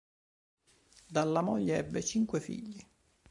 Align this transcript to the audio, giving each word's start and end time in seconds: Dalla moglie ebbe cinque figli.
Dalla 1.07 1.41
moglie 1.41 1.77
ebbe 1.77 2.01
cinque 2.03 2.39
figli. 2.39 2.83